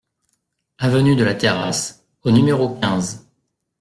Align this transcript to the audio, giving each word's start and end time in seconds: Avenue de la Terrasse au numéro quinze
Avenue 0.79 1.15
de 1.15 1.23
la 1.23 1.35
Terrasse 1.35 2.07
au 2.23 2.31
numéro 2.31 2.69
quinze 2.79 3.29